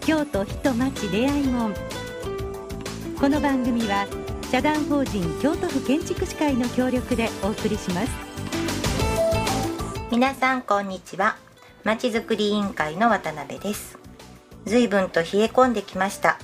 [0.00, 1.74] 京都人町出会いもん。
[3.20, 4.06] この番組は
[4.50, 8.10] 社団法人京都府建築士会の協力でお送りします。
[10.10, 11.36] 皆さんこんにちは。
[11.84, 13.98] まちづくり委員会の渡辺です。
[14.64, 16.38] 随分と冷え込んできました。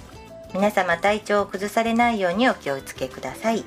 [0.53, 3.65] 皆様体調を崩されないようにお気をつけください。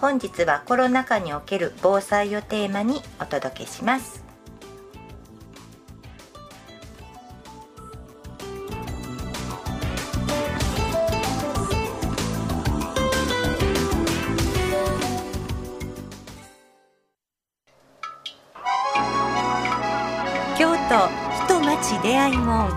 [0.00, 4.21] 本日はコロナ禍における防災をテーマにお届けします。
[20.92, 20.98] 京
[21.48, 22.68] 都人町出会い門、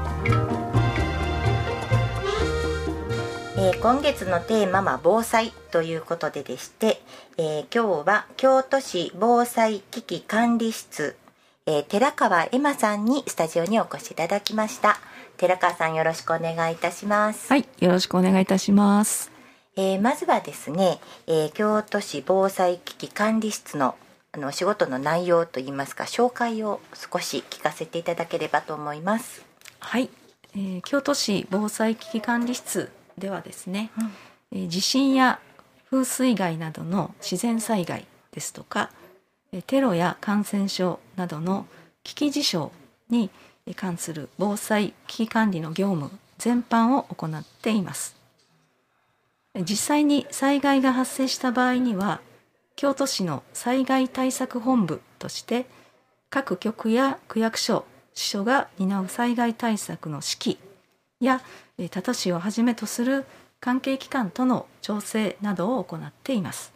[3.58, 7.02] えー今月のテーマは防災ということででして、
[7.38, 11.18] えー今日は京都市防災危機管理室、
[11.66, 14.98] えー寺川恵麻さんにスタジオにお越しいただきました。
[15.36, 19.30] 寺川さんよろしくお願いいたします、はい、よろしくお願いいたします。
[19.76, 23.96] えーまずはですね、えー京都市防災危機管理室の
[24.36, 29.46] あのお仕事の内容といいますか紹介を少し聞かせていただければと思います。
[29.80, 30.10] はい、
[30.54, 33.92] えー京都市防災危機管理室ではですね、
[34.52, 35.40] えー地震や
[35.90, 38.92] 風水害などの自然災害ですとか、
[39.54, 41.66] えーテロや感染症などの
[42.04, 42.74] 危機事象
[43.10, 43.30] に
[43.66, 48.18] えー関する防災危機管理の業務全般を行っています。
[49.54, 52.20] えー実際に災害が発生した場合には
[52.76, 55.66] 京都市の災害対策本部として
[56.30, 60.58] 各局や区役所支所が担う災害対策の指揮
[61.20, 61.42] や
[61.78, 63.26] えー多都市をはじめとする
[63.60, 66.74] 関係機関との調整などを行っています。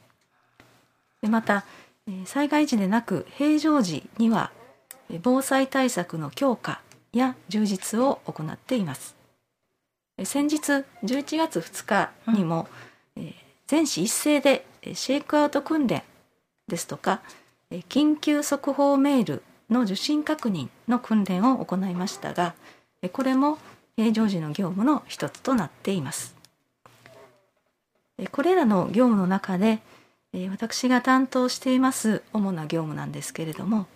[1.22, 1.66] でまた
[2.08, 4.52] えー災害時でなく平常時には
[5.10, 6.82] えー防災対策の強化
[7.12, 9.16] や充実を行っています。
[10.18, 12.68] えー先日11月2日にも、
[13.16, 13.34] えー
[13.68, 16.04] 全市一斉でえーシェイクアウト訓練
[16.68, 17.22] ですとか
[17.72, 22.56] 緊急速報メールの受信確認の訓練を行いましたが
[23.12, 23.58] これも
[23.96, 26.40] 平常時の業務の一つとなっています。
[28.32, 29.80] これらの業務の中で
[30.50, 33.88] 私が担当しています主な業務なんですけれども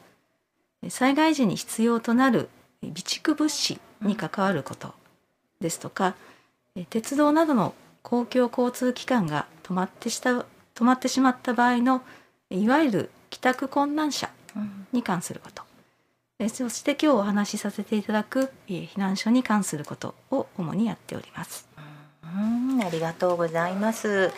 [0.90, 2.50] 災害時に必要となる
[2.82, 4.94] 備蓄物資に関わること
[5.60, 6.16] ですとか
[6.90, 10.46] 鉄道などの公共交通機関が止まってした
[10.76, 12.02] 止まってしまった場合の
[12.50, 14.30] いわゆる帰宅困難者
[14.92, 15.64] に関すること
[16.40, 21.68] えーそして今日お話しさせていただくえー避難所に関することを主にやっております。
[22.24, 22.28] う
[22.78, 24.32] んありがとうございます。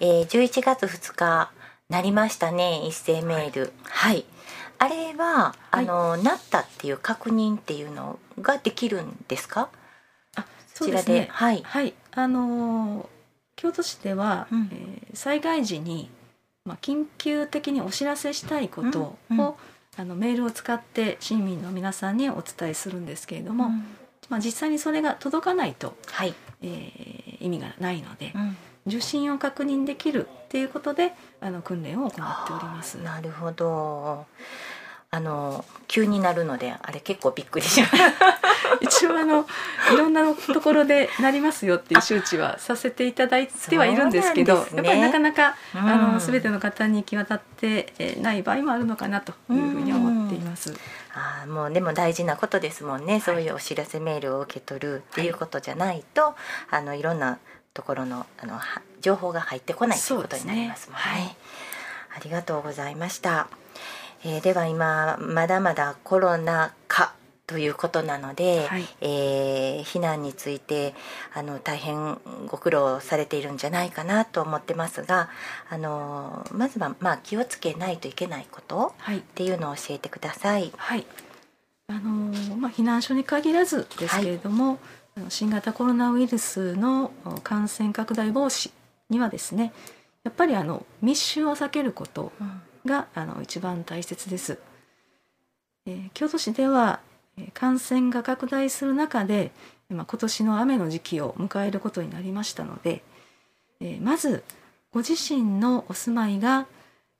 [0.00, 1.50] えー、11月2日
[1.88, 3.72] なりましたね一斉メール。
[3.84, 4.24] はい。
[4.78, 9.68] あれは、あのなったっていう確認っていうのができるんですか？
[10.36, 10.44] あ
[10.74, 13.06] そちらではいはい、あのー
[13.62, 16.08] 京都市では、うんえー災害時に、
[16.64, 19.52] まあ、緊急的にお知らせしたいことを、うんうん
[19.94, 23.84] あのメールを使って市民の皆さんにお伝えするんですけれども、うん
[24.30, 26.34] まあ、実際にそれが届かないと、はい。
[26.62, 32.96] えー意味がないので、うん受信を確認できるっていうことであの訓練を行っております。
[32.96, 34.26] なるほど。
[35.10, 38.40] あの急になるのであれ結構びっくりしました。
[38.82, 39.46] 一応あの
[39.92, 50.74] いろんなところでなりますよっていう周知はさせていただいてはいるんですけどねやっぱりなかなか、あうんの全ての方に行き渡ってえーない場合もあるのかなというふうに思っています。
[51.14, 56.34] あーもうでも大事なことですもんね、そういうお知らせメールを受け取るっていうことじゃないと、
[56.70, 57.38] あのいろんな
[57.74, 61.02] ところのあのは情報が入ってこないということになりますもんね。
[61.04, 61.36] そうですね
[62.14, 63.48] ありがとうございました。
[64.24, 66.72] えーでは今まだまだコロナ禍
[67.52, 68.84] ということなので、はい。
[69.00, 70.94] えー避難について
[71.34, 75.28] あの大変ご苦労されているんじゃないかなと思ってますが、
[75.68, 79.18] あのまずはまあ気をつけないといけないことはい。
[79.18, 80.72] っていうのを教えてください。
[80.76, 81.06] はい。
[81.88, 84.78] あのーまあ、避難所に限らずですけれども、
[85.16, 88.70] あの新型コロナウイルスのお感染拡大防止
[89.10, 89.72] にはですね
[90.24, 92.32] やっぱりあの密集を避けること
[92.86, 94.58] があの一番大切です、
[95.86, 97.11] えー京都市ではえー
[97.54, 99.52] 感染が拡大する中で、
[99.88, 103.02] まあ、今年の雨の時期を迎えることになりましたので、
[103.80, 104.42] えーまず
[104.92, 106.66] ご自身のお住まいが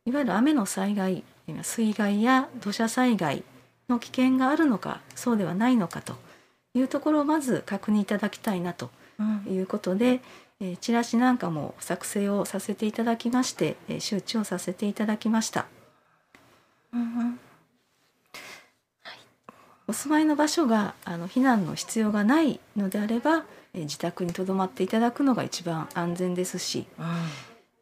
[0.05, 3.43] いわゆる雨の災害えー水害や土砂災害
[3.88, 6.17] の危険があるのかそうではないのかと
[6.75, 10.20] いうところをまず確認いただきたいなとうんいうことで、
[10.61, 15.67] えーチラシなんかも作成をさせていただきまして、えー周知をさせていただきました。
[16.93, 17.38] うん
[19.93, 23.44] お住まいの場所があの避難の必要がないのであれば、
[23.75, 27.06] え自宅にとどまっていただくのが一番安全ですし、うん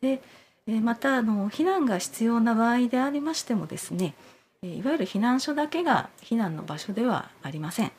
[0.01, 0.21] で
[0.67, 4.15] えまたあの避難が必要な場合でありましてもですね
[4.63, 7.93] えいわゆる避難所だけが避難の場所ではありません。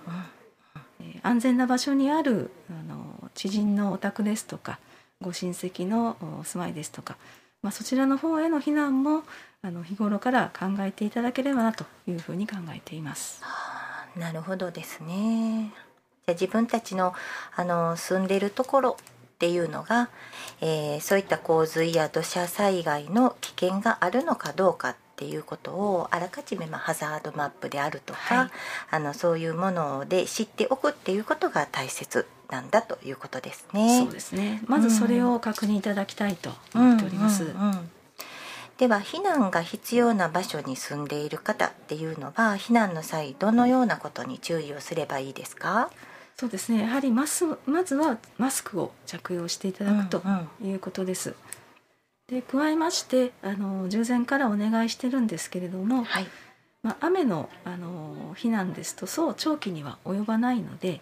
[0.99, 4.77] え安全な場所にあるあの知人のお宅ですとか
[5.21, 7.15] ご親戚のお住まいですとか、
[7.61, 9.23] まあ、そちらの方への避難も
[9.61, 13.41] あの日頃から考えていただければなというふうに考えています。
[14.15, 15.71] なるほどですね。
[16.25, 17.13] じゃあ自分たちの
[17.55, 19.03] あの住んでるところっ
[19.39, 20.09] ていうのが、
[20.61, 28.49] えーそういった洪水や土砂災害の危険があるのかどうかっていうことをあらかじめ、まあ、ハザードマップであるとか、はい
[28.91, 33.99] あのそういうもので知っておくっていうことが大切なんだということですね。
[34.03, 34.61] そうですね。
[34.67, 37.45] まずそれを確認いただきたいと思っております。
[37.45, 37.89] うんうんうん
[38.81, 45.91] では避難が必要な場所に住んでいる方っていうのは避難の際どのようなことに注意をすればいいですか？
[46.35, 46.81] そうですね。
[46.81, 51.35] やはりまずまずはマスクを着用していただくとうんうんいうことです。
[52.27, 56.27] で加えましてあの従前からお願いしてるんですけれども、はい。
[56.81, 61.01] まあ、雨のあの避難ですとそう長期には及ばないので、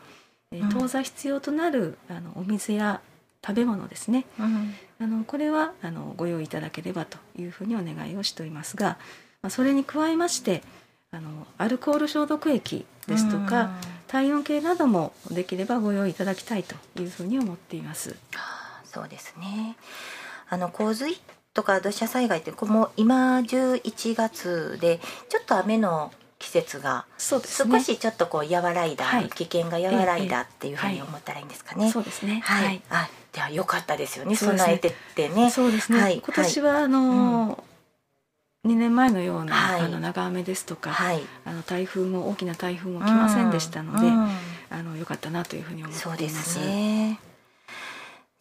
[0.52, 3.00] え当座必要となるあのお水や
[3.42, 8.98] 食べ物ですねうんあのこれはあのご用意いただければというふうにお願いをしておりますが、
[9.42, 10.62] まあ、それに加えまして
[11.12, 13.72] あのアルコール消毒液ですとか、
[14.08, 18.16] 体温計などもできればご用意いただきたいというふうに思っています。
[18.36, 19.76] あーそうですね。
[20.50, 21.20] あの洪水
[21.56, 25.00] とか土砂災害ってこうもう今11月で
[25.30, 27.80] ちょっと雨の季節がそうですね。
[27.80, 31.92] 少しちょっとこう和らいだ、はい危険が和らいだっていうふうにええ思ったらいいんですかね。
[31.92, 32.42] そうですね。
[32.44, 32.82] はい。
[32.90, 34.36] あ、では良かったですよね。
[34.36, 35.52] そうですね備えてってね。
[35.52, 36.00] そうですね。
[36.00, 37.64] はい今年はあの、
[38.66, 41.22] 2年前のような、はいあの長雨ですとか、はい。
[41.46, 44.30] あの台風も大きな台風も来ませんでしたので、うんうん
[44.72, 46.04] あの良かったなというふうに思っています。
[46.04, 47.20] そうですね。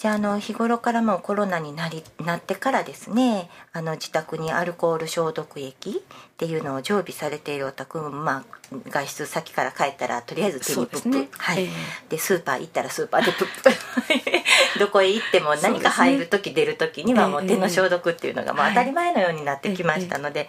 [0.00, 11.28] じゃああの日頃からもうコロナになりなってからですねあの自宅にアルコール消毒液っていうのを常備されているお宅も、まあ、外出先から帰ったらとりあえず手にプップ、ね。
[11.36, 11.64] はい。
[11.64, 11.70] ええ。
[12.10, 13.46] でスーパー行ったらスーパーでプッ
[14.76, 18.74] プどこへ行っても何か入る時、出る時にはもう手の消毒っていうのがもうはい。
[18.74, 20.48] 当たり前のようになってきましたので、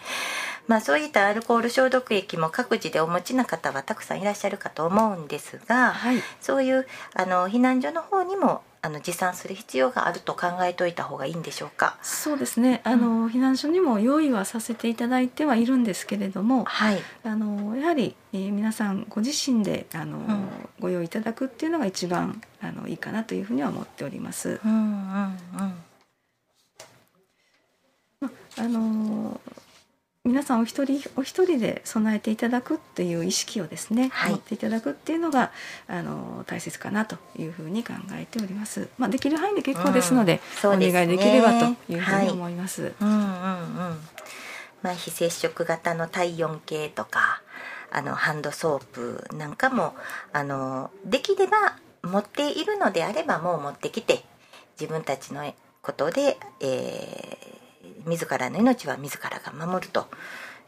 [0.67, 6.21] まあ、そういったアルコール消毒液も各自でお持ちな方はたくさんいらっしゃるかと思うんですが、はい。
[6.39, 6.85] そういう
[7.15, 11.97] あの避難所の方にもあの持参する必要があると考えておいた方がいいんでしょうか？
[12.01, 12.81] そうですね。
[12.85, 20.49] あの、避難所にも用意はさせていただいてはいるんですけれども、はい、あのやはり、えー皆さんご自身であの、ん
[20.79, 24.61] ご用意いただくっていうのが一番あのいいかなというふうには思っております。
[24.63, 25.73] うんうんうん
[28.57, 29.39] あの
[30.29, 35.51] 皆さんお一人お一人で備えていただくっていう意識をですね、はい持っていただくっていうのが
[35.87, 38.89] あの大切かなというふうに考えております。
[38.99, 42.93] まあできる範囲で結構ですので、うんお願いできればというふうに思います。
[43.01, 43.27] うんうんうん
[44.83, 47.41] まあ、非接触型の体温計とか
[47.89, 49.95] あのハンドソープなんかも
[50.31, 54.23] あのできれば持っているのであればもう持ってきて
[54.79, 57.68] 自分たちのことで、えー
[58.05, 60.07] 自らの命は自らが守ると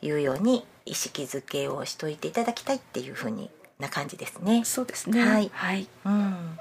[0.02, 3.50] いうように意識づけをしといていただきたいっていうふうに
[3.80, 4.64] な感じですね。
[4.66, 5.26] そうですね。
[5.26, 5.88] はいはい。
[6.06, 6.60] うん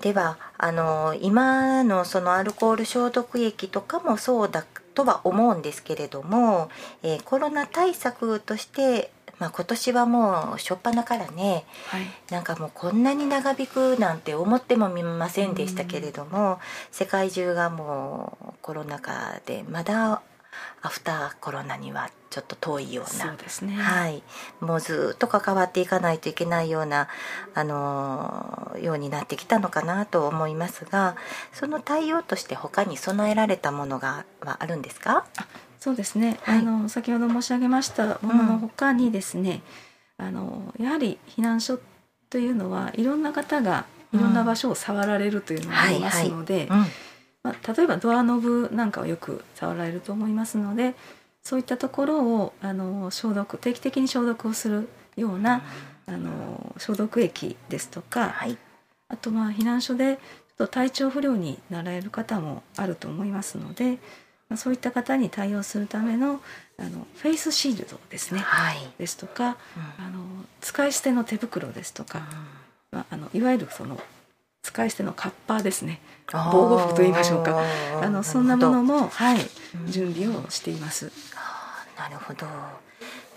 [0.00, 4.64] ではあの今のそのアルコール消毒液とかもそうだ
[4.94, 6.70] とは思うんですけれども、
[7.02, 12.02] えーコロナ対策として、まあ、今年はもう初っ端からねはい。
[12.30, 16.58] なんかもうこんなに長引くなんて思ってもみませんでしたけれども
[16.90, 20.22] 世界中がもうコロナ禍でまだ
[20.82, 23.74] アフターコロナにはちょっと遠いようなそうですね。
[23.74, 24.22] はい、
[24.60, 27.08] もうずっと関わっていかないといけないような、
[27.54, 31.16] あのーようになってきたのかなと思いますが
[31.52, 35.24] その対応として他に備えられたものがはあるんですか？
[35.78, 36.58] そうですね、はい。
[36.58, 39.62] あの先ほど申し上げましたもののほかにですね、
[40.16, 41.78] あのやはり避難所
[42.30, 46.68] というのはいろんな方がいろんな場所を触られるというのがありますので、
[47.44, 50.94] 例えばドアノブなんかをよく触られると思いますので
[51.42, 55.62] そういったところをあの消毒定期的に消毒をするような、
[56.06, 58.58] あの消毒液ですとか、はい。
[59.08, 63.98] あとまあ避難所でちょっと体調不良になられる方もあると思いますので、まあ、
[64.56, 66.40] そういった方に対応するための
[66.78, 68.76] あのフェイスシールドですね、はい。
[68.98, 69.56] ですとか
[69.98, 70.04] うん。
[70.06, 70.24] あの
[70.60, 72.22] 使い捨ての手袋ですとか、
[72.90, 74.00] まあ、あのいわゆるその
[74.62, 76.00] 使い捨てのカッパーですね。
[76.32, 77.62] 防護服と言いましょうか。
[78.02, 81.10] あのそんなものも、はいうん準備をしています。
[81.96, 82.46] なるほど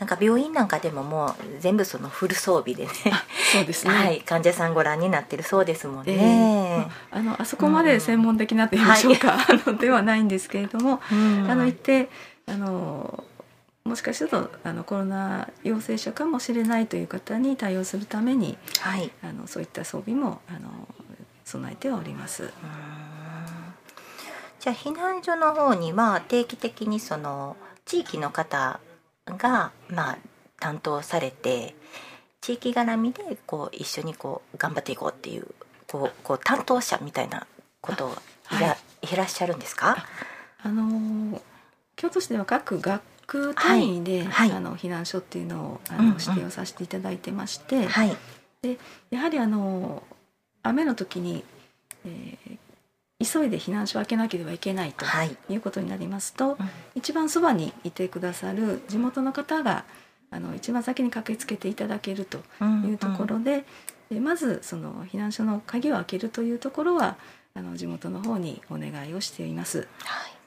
[0.02, 2.92] なんか病院なんかでももう全部そのフル装備でね。
[3.54, 6.88] そうですね、はい、患者さんご覧になってるそうですもんえね。
[7.12, 11.48] ーあのあそこまで専門的なと言いましょうか、 あのではないんですけれども、うん。
[11.48, 12.10] あの行って
[12.48, 13.24] あの
[13.84, 20.88] もしかするとあのコロナ陽性者かもしれないという方に対応するためにはい、あのそういった装備もあの
[21.46, 22.46] 備えてはおります。
[22.46, 22.50] うん。
[24.60, 27.56] じゃあ避難所の方には定期的にその
[27.86, 28.80] 地域の方
[29.38, 30.18] がまあ
[30.60, 31.76] 担当されて
[32.42, 35.48] 地域絡みでこう一緒にこう頑張っていこうっていう
[35.88, 37.46] こうこう担当者みたいな
[37.82, 38.14] ことをい
[38.60, 38.78] ら,、、は
[39.12, 39.16] い。
[39.16, 40.06] らっしゃるんですか？
[40.64, 41.42] あの
[41.96, 44.28] 京都市では各学区単位で、はい。
[44.28, 44.52] はい。
[44.52, 46.18] あの避難所っていうのをあの、うんうん。
[46.20, 48.18] 指定をさせていただいてまして、はい、
[49.10, 50.04] やはりあの
[50.64, 51.44] 雨の時に、
[52.06, 52.58] えー
[53.26, 56.70] 急いで避難所を開けなければいけないとはい、いうことになりますと、うん。
[56.96, 59.86] 一番そばにいてくださる地元の方が
[60.30, 62.40] あの一番先に駆けつけていただけると
[62.88, 63.66] いうところで、
[64.10, 67.18] でまずその避難所の鍵を開けるというところは
[67.54, 69.80] あの地元の方にお願いをしています。
[69.80, 69.88] はい、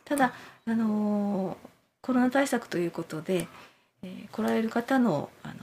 [0.05, 0.33] ただ、
[0.67, 1.57] あの
[2.01, 3.47] コロナ対策ということで、
[4.03, 5.55] えー来られる方のあの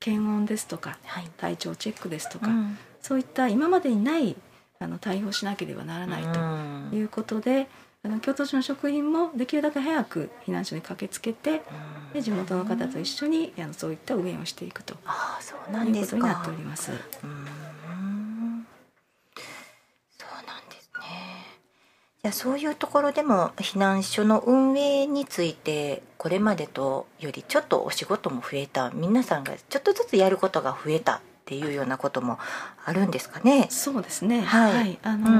[0.00, 2.78] 検温ですとかはい、体調チェックですとか、うん。
[3.00, 4.34] そういった今までにない
[4.82, 7.68] あの対応をしなければならないということで、
[8.04, 11.62] あの京都市の職員もできるだけ早く避難所に駆けつけて
[12.12, 16.16] で地元の方と一緒にあのそういった応援をしていくとああそうないうんですか。
[16.16, 16.90] ことになっております。
[16.90, 18.66] うーん
[20.18, 21.02] そうなんですね。
[22.22, 31.20] じゃあそういうところでも避難所の運営についてこれまでとよりちょっとお仕事も増えた皆さんがちょっとずつやることが増えた
[31.58, 32.38] っていうようなことも
[32.84, 33.66] あるんですかね。
[33.68, 34.40] そうですね。
[34.40, 34.98] はい。
[35.02, 35.34] あの、うん。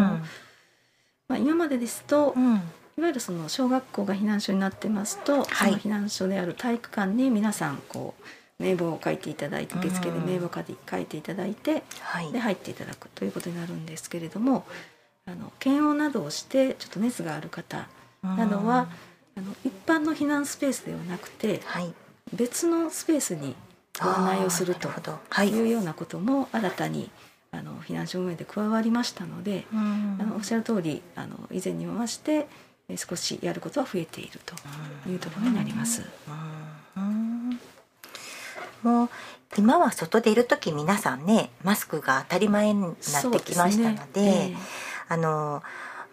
[1.29, 2.57] まあ今までですと、うん。
[2.99, 8.15] いわゆるその小学校が避難所になってますと、その避難所である体育館に皆さんこ
[8.59, 12.31] う名簿を書いていただいて受付で名簿を書いて書いていただいてはい。
[12.31, 14.67] で入っていただくということになるんですけれども
[15.25, 17.89] あの検温などをしてちょっと熱がある方
[18.23, 18.89] などは、
[19.37, 21.95] あの一般の避難スペースではなくてはい。
[22.35, 23.55] 別のスペースに
[24.01, 24.89] ご案内をすると。
[25.45, 25.49] い。
[25.51, 27.11] いうようなことも新たに
[27.51, 32.47] あの避難所運営で加わりましたので、うんあのおっしゃる通りあの以前にも増して
[32.89, 34.55] え少しやることは増えていると
[35.09, 36.03] いうところになります。
[36.97, 37.61] うん。
[38.83, 39.09] もう
[39.57, 44.57] 今は外出る時皆さんねマスクが当たり前になってきましたのでそうすね。
[45.09, 45.63] あの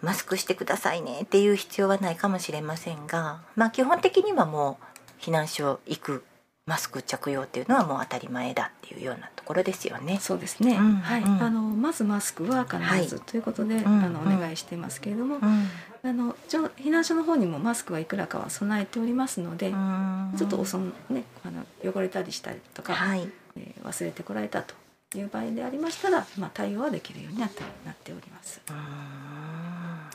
[0.02, 4.78] マスクしてくださいねっていう必要はないかもしれませんが、まあ、基本的にはも
[5.20, 6.24] う避難所行く
[6.70, 10.18] マスク着用っていうのはもう当たり前だっていうようなところですよね。
[10.20, 11.42] そうですね、うんはい、うん。
[11.42, 13.08] あのまずマスクは必ず、はい。
[13.26, 15.42] ということで、んあのうんお願いしてますけれども、うん。
[15.42, 20.32] あの避難所の方にもマスクはいくらかは備えておりますので、うん。
[20.38, 23.28] ちょっとおそんねあの汚れたりしたりとか、はい。
[23.56, 24.74] えー忘れてこられたと
[25.18, 28.60] いう場合でありましたら、まあ、対応はできるようになってなっております。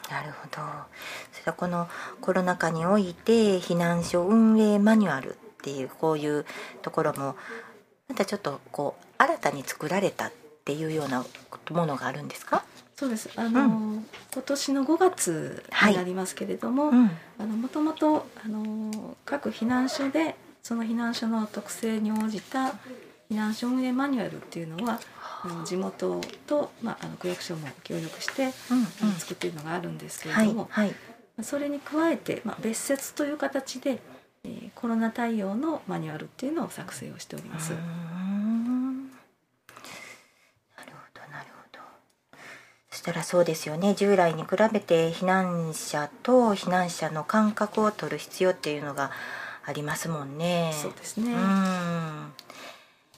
[0.10, 0.62] なるほど。
[1.34, 1.90] それはこの
[2.22, 5.36] コロナ禍において避難所運営マニュアル
[5.66, 6.46] っていうこういう
[6.84, 7.36] ところも
[8.08, 10.32] またちょっとこう新たに作られたっ
[10.64, 11.26] ていうような
[11.72, 12.64] ものがあるんですか、
[12.96, 13.30] そうです。
[13.36, 14.04] あの、
[14.34, 17.12] 今年の5月になりますけれども、ん。
[17.40, 22.68] あのもともとあの各避難所でその避難所の特性に応じた
[23.30, 25.00] 避難所運営マニュアルっていうのは
[25.66, 30.96] 地元と、まあ、あの区役所も協力して、うんあの作っているのがあるんですけれはいども、はい。
[31.42, 34.00] それに加えて、まあ、別設という形で、
[34.46, 37.72] えーコロナ対応のマニュアルっていうのを作成をしております。
[37.72, 37.82] なる
[40.92, 41.80] ほどなるほど。
[42.92, 43.96] そしたらそうですよね。
[43.96, 49.10] 従来に比べて避難者と避難者の間隔を取る必要っていうのが
[49.66, 50.72] ありますもんね。
[50.80, 52.34] そうですね、うん。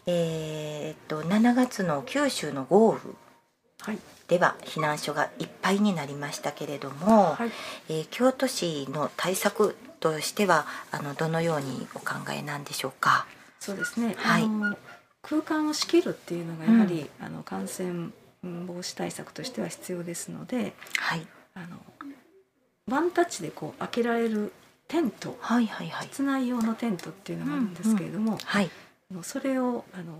[0.05, 3.13] えーっと7月の九州の豪雨。
[3.81, 7.51] はいでは避難所がいっぱいになりましたけれども、はい。
[7.89, 13.25] えー京都市の対策としてはあのどのようにお考えなんでしょうか？
[13.59, 14.43] そうですね、はい。
[15.21, 18.09] 空間を仕切るっていうのがやはり、あの感染
[18.43, 21.77] 防止対策としては必要ですのではい、あの
[22.87, 24.53] ワンタッチでこう開けられる
[24.87, 26.07] テントはいはいはい。
[26.07, 28.69] 室内用のテントっていうのがあるんですけれども、はい。
[29.11, 30.13] あのそれをあの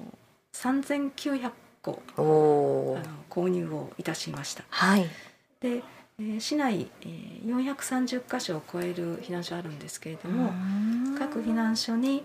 [0.54, 1.52] 3900
[1.94, 4.64] 個あの購入をいたしました。
[4.70, 5.04] はい。
[5.62, 5.84] で、
[6.20, 10.52] えー市内、えー430箇所を超える避難所あるんですけれども、
[11.18, 12.24] 各避難所に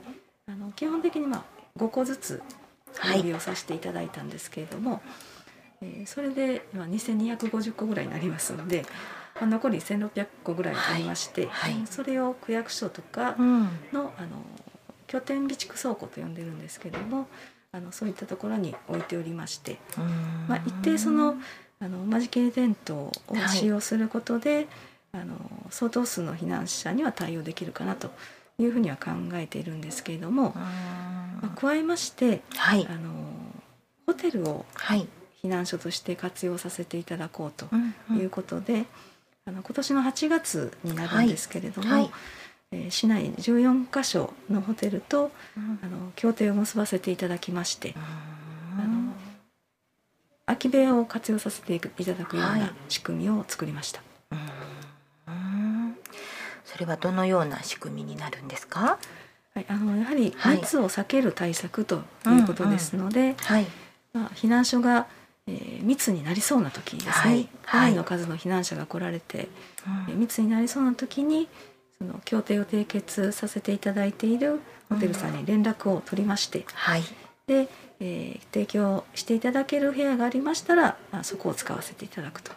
[0.48, 1.44] あの基本的にまあ
[1.78, 2.42] 5個ずつ
[2.96, 3.10] はい。
[3.12, 5.00] 配備をさせていただいたんですけれども、
[5.80, 8.84] えーそれで、まあ、2250個ぐらいになりますので、
[9.36, 11.74] まあ、残り1600個ぐらいありまして、はい。
[11.74, 11.86] はい。
[11.86, 13.62] それを区役所とかうん。
[13.92, 14.28] のあの
[15.06, 17.28] 拠点備蓄倉庫と呼んでるんですけども
[17.74, 19.78] あのそういったところに置いておりまして、
[20.46, 21.36] まあ、一定その
[21.80, 23.12] あの間仕切りテントを
[23.48, 24.68] 使用することで、
[25.10, 25.34] あの
[25.70, 28.10] 相当数の避難者には対応できるかなと
[28.58, 32.86] いうふうには考えているんですけれども、まあ、加えまして、はい。
[32.88, 33.10] あの
[34.06, 35.08] ホテルをはい。
[35.42, 37.66] 避難所として活用させていただこうと
[38.14, 38.84] いうことで、
[39.44, 42.02] あの今年の8月になるんですけれども、はい。
[42.04, 42.10] えー
[42.90, 45.78] 市内14カ所のホテルとうん。
[45.82, 49.12] あの協定を結ばせていただきまして、あうんの
[50.46, 54.02] 空き部屋を活用させていただくようはいな仕組みを作りました。
[54.32, 55.96] うん。
[56.64, 58.98] それはどのような仕組みになるんですか？
[59.54, 60.56] はい、あのやはりはい。
[60.56, 63.66] 密を避ける対策ということですので、はい。
[64.12, 65.06] まあ、避難所が、
[65.46, 67.48] えー密になりそうな時ですね、はい。
[67.66, 69.48] かなりの数の避難者が来られて、
[70.08, 71.48] えー密になりそうな時に
[72.02, 77.02] その協定を締結させていただいているホテルさんに連絡を取りまして、はい。
[77.46, 77.68] で、
[78.00, 82.52] えー提供していただける部屋がありましたら、まあ、そこを使わせていただくと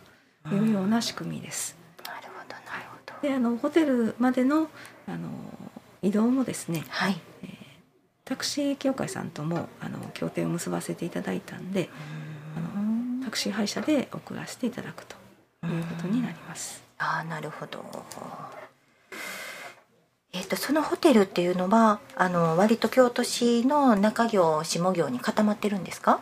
[0.52, 1.78] いうような仕組みです。
[2.04, 3.28] なるほどなるほど。
[3.28, 4.70] であのホテルまでの
[5.08, 5.30] あの
[6.02, 7.20] 移動もですねはい。
[8.26, 11.90] タクシー協会さんともあの協定を結ばせていただいたんで
[12.58, 12.60] あ
[13.20, 15.16] のタクシー配車で送らせていただくと
[15.68, 16.84] いうことになります。
[16.98, 17.86] ああなるほど
[20.36, 26.20] えっ、とそのホテルっていうのはあの割と京都市の中行下行に固まってるんですか？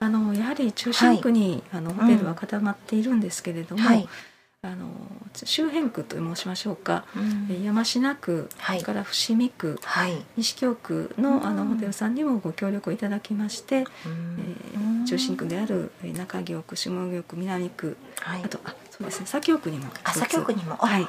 [0.00, 4.08] あのやはり中心区に、あのホテルは固まっているんですけれども、はい。
[4.62, 4.88] あの
[5.44, 7.48] 周辺区と申しましょうか、うん。
[7.50, 8.80] え山科区、はい。
[8.80, 10.24] それから伏見区はい。
[10.38, 11.56] 西京区のあうん。
[11.56, 14.38] のホテルさんにもご協力いただきまして、うん。
[14.74, 18.42] えー中心区であるえー中京区下京区南区はい。
[18.42, 19.26] あとあそうですね。
[19.26, 20.74] 左京区にもあ左京区にも。
[20.80, 21.02] あはい。
[21.02, 21.08] うん。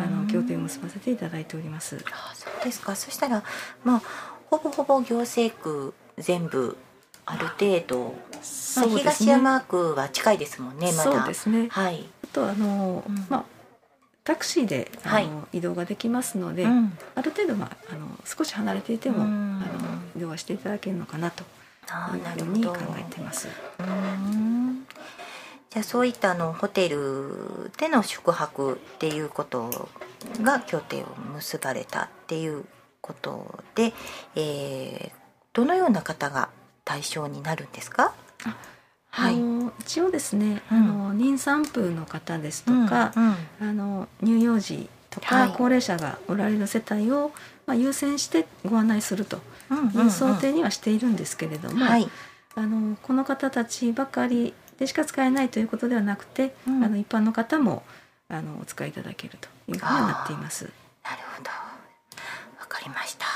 [0.00, 1.98] あの協定を結ばせていただいております。
[2.12, 2.94] あそうですか。
[2.94, 3.42] そしたら
[3.82, 4.02] まあ
[4.48, 6.76] ほぼほぼ行政区全部
[7.24, 11.12] ある程度、まあ、そうです東ね山区は近いですもんねまだ。
[11.12, 11.66] そうですね。
[11.70, 13.26] はい、あとあの、うん。
[13.28, 13.44] まあ
[14.22, 15.28] タクシーであの、はい。
[15.58, 16.96] 移動ができますので、うん。
[17.16, 19.62] ある程度まああの少し離れていても、うん。
[19.64, 21.42] あの移動はしていただけるのかなと。
[21.88, 22.80] あーないうふうにるほど。
[22.80, 23.48] 考えています。
[25.76, 29.90] うんじゃあそういったあのホテルでの宿泊っていうこと
[30.40, 32.64] が協定を結ばれたっていう
[33.02, 33.92] ことで、
[34.34, 36.50] えーどのような方が
[36.84, 38.12] 対象になるんですか？
[39.08, 39.34] はい。
[39.34, 40.76] あの一応ですね、うん。
[40.76, 43.36] あの妊産婦の方ですとか、うん
[43.68, 45.52] あの乳幼児とか、はい。
[45.56, 47.32] 高齢者がおられる世帯を、
[47.64, 50.02] まあ、優先してご案内するとうん。
[50.04, 52.06] いう想定にはしているんですけれども、はい。
[52.54, 56.84] あのこの方たちばかりでしか使えないということではなくて、うん。
[56.84, 57.82] あの一般の方も
[58.28, 60.64] あのお使いいただけるというふうにはなっています。
[61.04, 61.50] なるほど。
[61.50, 63.26] わかりました。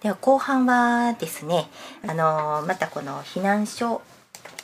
[0.00, 1.68] では後半はですね
[2.06, 4.02] あのまたこの避難所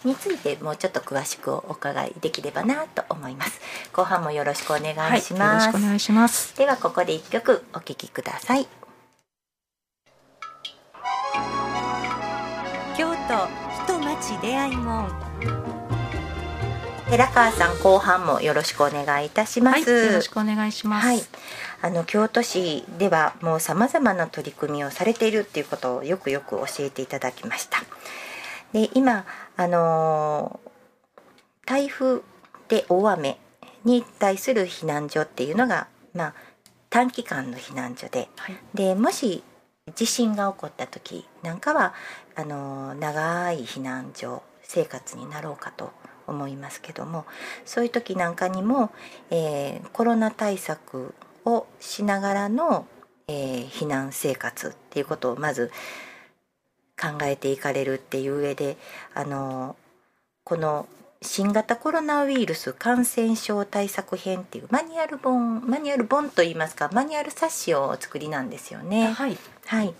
[0.05, 3.61] についてもうちょっと詳しくお伺いできればなと思います。
[3.93, 6.57] 後半もよろしくお願いしよろます、しくお願いします。
[6.57, 8.67] ではここで一曲お聴きください。
[12.97, 13.49] 京都
[13.87, 15.09] 人町出会い門
[17.11, 21.07] 寺川さん後半もよろしくお願いいたしまはい、す、よろしくお願いします。
[21.09, 21.20] はい、
[21.83, 27.79] あの京都市ではもうさまざまな取り組みをされているっていうことをよくよく教えていただきました。
[28.73, 30.70] で今あのー
[31.66, 32.23] 台風
[32.66, 33.38] で大雨
[33.85, 36.35] に対する避難所っていうのが、まあ、
[36.88, 39.44] 短期間の避難所ではい、でもし
[39.94, 41.94] 地震が起こった時なんかは
[42.35, 45.92] あの長い避難所生活になろうかと
[46.31, 47.27] 思いますけども
[47.64, 48.90] そういう時なんかにも、
[49.31, 51.14] えーコロナ対策
[51.45, 52.87] をしながらの、
[53.29, 55.71] えー避難生活っていうことをまず
[57.01, 58.77] 考えていかれるっていう上で
[59.14, 59.77] あの
[60.45, 60.87] この
[61.22, 69.09] 新型コロナウイルス感染症対策編っていうマニュアル本マニュアル本といいますかマニュアル冊子をお作りなんですよね。
[69.12, 69.94] はい、はい、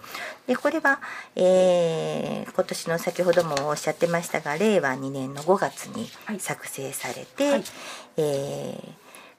[0.47, 0.99] でこれは、
[1.37, 6.41] えー今年の先ほどもおっしゃってましたが令和2年の5月にはい。
[6.41, 7.65] 作成されて、はい。
[8.17, 8.93] えー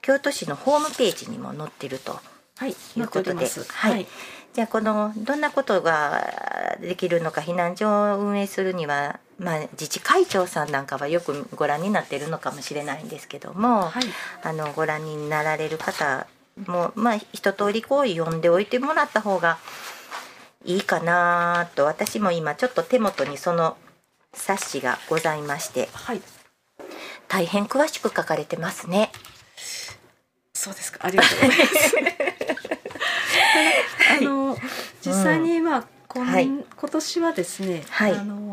[0.04, 2.20] 京都市のホームページにも載ってると
[2.58, 3.48] はい、いうことで。
[3.68, 4.08] はい、
[4.54, 14.04] じゃあこのどんなことができるのか避難所を運営するには、まあ、自治会長さんなんかはよくご覧になってるのかもしれないんですけども、はい、
[14.44, 16.28] あのご覧になられる方
[16.68, 19.58] もまあ一通りこう読んでおいてもらった方が
[20.64, 23.78] いいかなと私も今ちょっと手元にその
[24.32, 26.22] 冊子がございましてはい、
[27.28, 29.12] 大変詳しく書かれてますね。
[30.54, 31.00] そうですか。
[31.02, 31.96] ありがとうございます。
[34.20, 34.56] あの
[35.04, 38.51] 実際にまあ、今はい今年はですね、はいあのな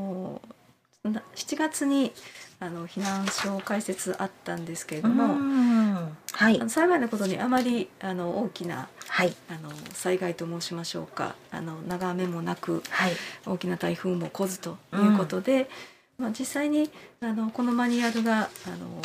[1.13, 2.13] 7月に
[2.61, 6.17] あの避難所開設あったんですけれども、うん。
[6.33, 6.61] はい。
[6.61, 9.35] あの幸いなことにあまりあの大きなはい。
[9.49, 13.13] あの災害と申しましょうかあの長雨もなくはい。
[13.47, 15.71] 大きな台風も来ずということで、
[16.19, 16.91] まあ、実際に
[17.21, 19.03] あのこのマニュアルがあの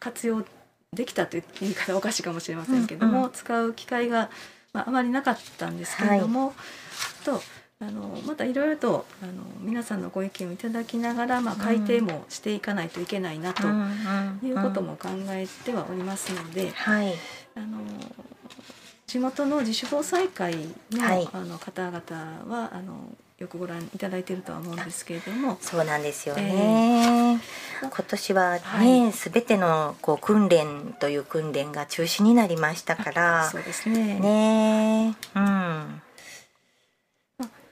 [0.00, 0.44] 活用
[0.94, 4.30] できたという言い方はおかしいかもしれませんけども、うんう使う機会が、
[4.72, 6.54] まあ、あまりなかったんですけれども、
[7.24, 7.42] と
[7.80, 13.68] あのまたいろいろとあの皆さんのご意見をいただきながら、まあ、改定もしていかないといけないなと
[14.44, 17.14] いうことも考えてはおりますので、はい。
[17.54, 17.78] あの
[19.06, 20.54] 地元の自主防災会
[20.90, 21.28] の,、はい。
[21.32, 22.02] あの方々
[22.48, 25.56] はあのよくご覧いただいているとは思うんですけれども。
[25.60, 27.40] そうなんですよね、
[27.80, 29.12] 今年はね、はい。
[29.12, 33.48] すべてのこう訓練という訓練が中止になりましたから。
[33.48, 34.18] そうですね。
[34.18, 35.42] ねうん。
[35.42, 36.07] ま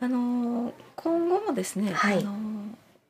[0.00, 2.18] ああの今後もですね、はい。
[2.18, 2.32] あの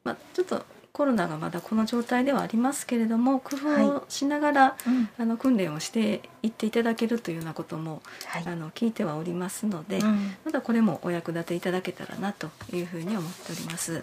[0.05, 5.09] まあ、ちょっとコロナがまだこの状態ではありますけれども工夫をしながら、うん。
[5.19, 8.45] あの訓練をしていっていただけるというようなことも、はい。
[8.47, 10.37] あの聞いてはおりますので、うん。
[10.45, 14.03] またこれもお役立ていただけたらなというふうに思っております。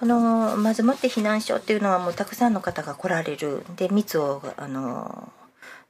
[0.00, 5.30] このまずもって避難所っていうのはもうたくさんの方が来られるで密をあの、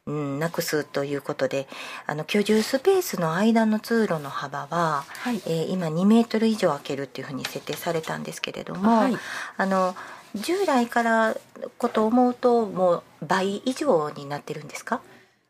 [0.06, 1.68] うん、なくすということで
[2.06, 5.36] あの居住スペースの間の通路の幅は、はい。
[5.46, 9.16] えー今2メートル以上空けるっていうふうに設定されたんですけれども、はい。
[9.56, 9.94] あの
[10.34, 11.36] 従来から
[11.78, 15.00] こと思うともう倍以上になってるんですか？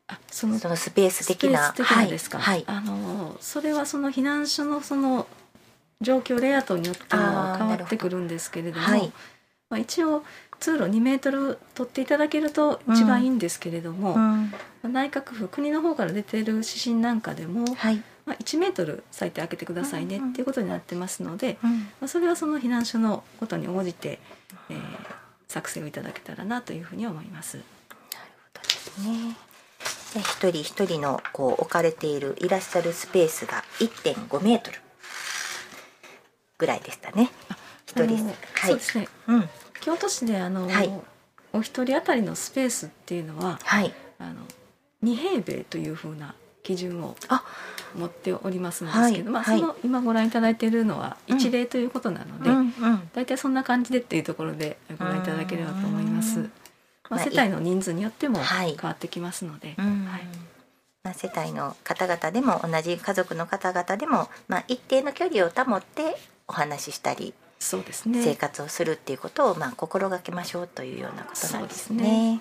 [0.08, 5.26] あそのそのスペース的なスですか、はい、あのそれはその避難所のその
[6.00, 9.12] 状況レイアウトによってもあー変わってくるんですけれどもはい。
[9.68, 10.24] まあ、一応
[10.60, 14.92] 通路2メートル取っていただけると一番いいんですけれども、うん。
[14.92, 18.02] 内閣府国の方から出ている指針なんかでも、はい。
[18.26, 20.30] まあ、1メートル最低開けてくださいねうんうん。
[20.30, 21.70] っていうことになってますので、うん。
[21.70, 24.20] まあ、それはその避難所のことに応じて、
[24.68, 24.78] えー
[25.50, 27.56] 作成をいただけたらなというふうに思います。
[27.56, 27.64] ね。
[30.14, 34.78] で一人一人のこう置かれているいらっしゃるスペースが1.5メートル
[36.56, 37.30] ぐらいでしたね。
[37.86, 38.36] 一人はい。
[38.68, 39.08] そうですね。
[39.26, 39.48] うん
[39.80, 40.90] 京都市であの、はい。
[41.52, 43.92] お一人当たりのスペースっていうのははい。
[44.18, 44.34] あの
[45.02, 47.44] 2平米というふうな基準をあ。
[47.96, 53.10] 持っておりますんですけど、まあ、その今ご覧いただいているのは一例ということなので、うんうん。
[53.12, 56.38] 大体そんな感じでっていうところでご覧いただければと思います。
[56.38, 56.44] うん。
[56.44, 56.50] ま
[57.10, 58.76] あ、まあ世帯の人数によってもはい。
[58.80, 60.04] 変わってきますので、うん。
[60.06, 60.22] はい。
[61.02, 66.16] まあ、世帯の方々でも同じ家族の方々でも、まあ、一定の距離を保って
[66.46, 68.22] お話ししたりそうですね。
[68.24, 72.40] 生活をするっていうことを、まあ、心がけましょうというようなことなんですそうね。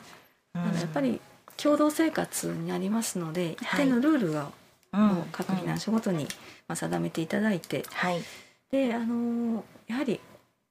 [0.54, 1.22] あのやっぱり
[1.58, 3.86] 共同生活になりますので、一はい。
[3.86, 4.50] 定のルールが、うん
[4.92, 6.28] もう各避難所ごとに
[6.68, 8.24] まあ定めていただいて、はい、
[8.72, 10.20] であのやはり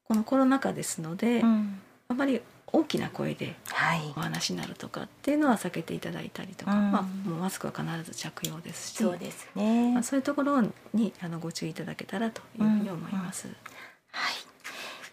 [0.02, 1.80] このコロナ禍ですので、うん。
[2.08, 2.40] あまり
[2.72, 4.12] 大きな声ではい。
[4.16, 6.90] お話になるとかっていうのは避けていただいたりとか、うん。
[6.90, 9.92] まあ、もうマスクは必ず着用ですしそうですね。
[9.92, 10.62] まあ、そういうところ
[10.94, 13.46] にあのご注意いただけたらというふうに思います。
[13.46, 13.56] はい、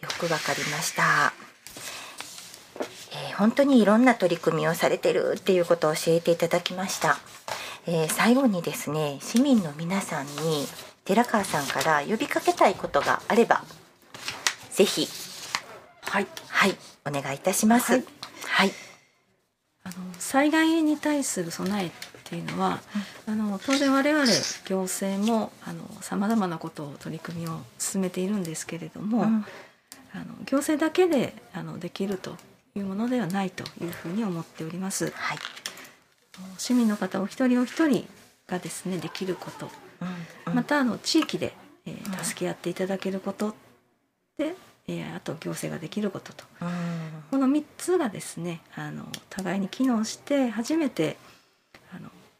[0.01, 1.33] よくわかりました。
[3.11, 7.17] えー本当にいろんな取り組みをされてるっていうことを教えていただきました。
[7.85, 10.67] えー最後にですね、市民の皆さんに
[11.03, 13.63] 寺川さんから呼びかけたいことがあれば、
[14.71, 15.07] ぜひ
[16.01, 17.93] はい、はいお願いいたします。
[17.93, 18.03] はい
[18.47, 18.71] はい、
[19.83, 21.91] あの災害に対する備えっ
[22.25, 22.81] ていうのは、
[23.27, 24.25] あの当然我々
[24.65, 25.51] 行政も
[26.01, 29.45] さまざまなことを取り組みを進めているんですけれども、うん。
[30.13, 32.37] あの行政だけであのできると
[32.73, 35.11] いうものではないというふうに思っております。
[35.13, 35.37] はい、
[36.57, 38.07] 市民の方お一人お一人
[38.47, 39.69] がですねできること、
[40.47, 40.53] うん。
[40.53, 41.53] またあの地域で、
[41.85, 42.23] えーうん。
[42.23, 43.55] 助け合っていただけること
[44.37, 44.55] で、
[44.87, 46.43] えーあと行政ができることと。
[46.61, 46.69] うん。
[47.31, 51.17] この3つがですねあの互いに機能して初めて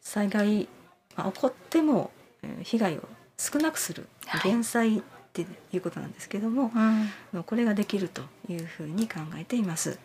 [0.06, 0.70] 災害、
[1.18, 2.12] まあ、起こっても
[2.44, 3.02] えー被害を
[3.38, 5.02] 少なくするはい減災っ
[5.34, 10.00] ていうことなんですけども、うんあのこれができるというふうに考えています。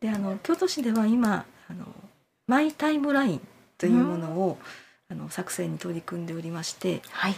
[0.00, 1.84] であの京都市では今あの
[2.46, 3.40] マイタイムライン
[3.78, 4.58] というものを、
[5.10, 7.34] あの作成に取り組んでおりまして、はい、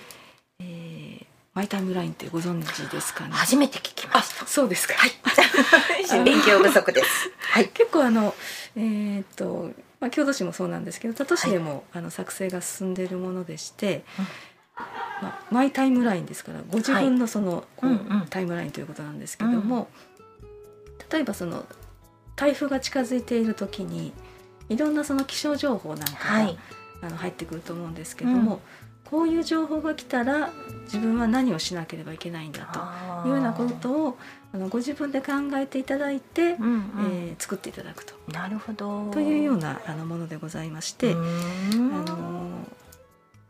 [0.61, 3.33] えーマイタイムラインってご存知ですかね？
[3.33, 4.47] 初めて聞きました。
[4.47, 4.95] そうですか。
[4.95, 5.11] はい、
[6.25, 7.31] 勉強不足です。
[7.41, 8.35] はい、結構あの
[8.77, 14.27] えーっとまあ京都市もそうなんですけど多都市でも、あの作成が進んでいるものでして、うん。
[15.23, 19.89] まあ、マイタイムラインですからご自分のその、うんタイムラインということなんですけども、
[21.13, 21.67] 例えばその
[22.37, 24.13] 台風が近づいている時に
[24.71, 26.59] いろんなその気象情報なんかが、はい、
[27.03, 28.61] あの入ってくると思うんですけども、
[29.11, 30.51] こういう情報が来たら
[30.85, 32.67] 自分は何をしなければいけないんだ
[33.23, 34.19] というようなことを
[34.53, 36.83] あのご自分で考えていただいて、うんうん。
[37.29, 38.15] えー作っていただくと。
[38.31, 39.11] なるほど。
[39.13, 41.21] というようなあのものでございまして、うあ
[42.07, 42.51] の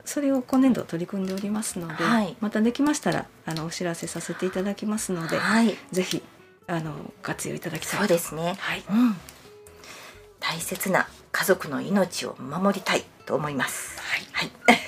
[0.04, 2.36] それを今年度取り組んでおりますので、はい。
[2.40, 5.76] またできましたらあのお知らせさせていただきますので、はい。
[5.92, 6.22] ぜひ
[6.66, 8.56] あの活用いただきたいそうですね。
[8.58, 9.16] はい、うん。
[10.38, 13.98] 大切な家族の命を守りたいと思います。
[14.00, 14.79] はい、はい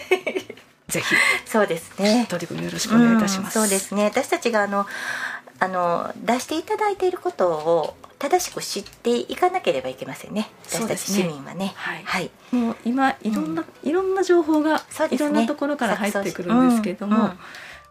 [0.92, 1.14] ぜひ。
[1.46, 2.26] そうですね。
[2.28, 3.58] 取り組みよろしくお願いいたします。
[3.58, 4.04] うんそうですね。
[4.04, 4.86] 私たちがあの
[5.58, 10.50] あの出していただいていることを正しく知っていかなければいけませんね。
[10.68, 11.72] 私たち市民はね。
[11.74, 12.02] はい。
[12.04, 14.82] はい、もう今いろんな、いろんな情報がね。
[15.10, 17.24] いろんなところから入ってくるんですけれども、うん。
[17.24, 17.38] うん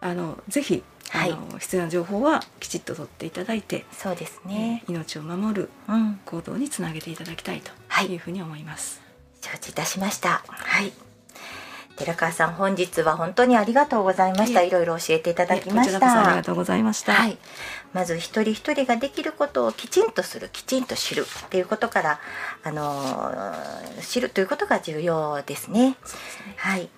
[0.03, 0.83] あのぜひ
[1.13, 1.29] あはい。
[1.29, 6.19] の、必要な情報はきちっと取っていただいて、そうですね、命を守るうん。
[6.25, 7.71] 行動につなげていただきたいと
[8.03, 9.01] いうふうに思います。
[9.41, 10.43] 承知いたしました。
[10.47, 11.10] はい
[12.01, 14.63] 寺川さん本日は本当にありがとうございました。
[14.63, 14.69] い。
[14.69, 17.13] ろいろ教えていただきましこちらこそありたがとうございました。
[17.13, 17.37] はい、
[17.93, 22.19] まず一人一人ができることをきちんとするきちんと知るっていうことから、
[22.63, 25.89] あのー知るということが重要ですね。
[25.89, 25.97] ね。
[26.57, 26.89] はい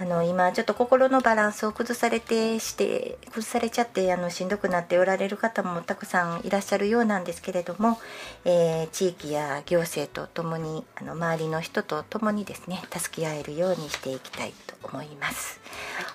[0.00, 7.98] あの今ちょっと心のバランスを崩されてして崩されちゃってあのしんどくなっておられる方もたくさんいらっしゃるようなんですけれども、
[8.46, 15.60] えー地域や行政とともにあの周りの人とともにですね助け合えるようにしていきたいと思います。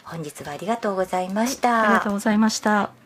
[0.03, 1.83] 本日はありがとうございました。
[1.83, 3.04] ありがとうございました。